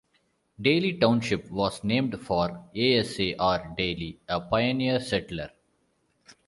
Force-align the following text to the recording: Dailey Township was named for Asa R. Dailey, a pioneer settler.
Dailey 0.59 0.97
Township 0.99 1.51
was 1.51 1.83
named 1.83 2.19
for 2.21 2.67
Asa 2.75 3.39
R. 3.39 3.75
Dailey, 3.77 4.17
a 4.27 4.41
pioneer 4.41 4.99
settler. 4.99 5.51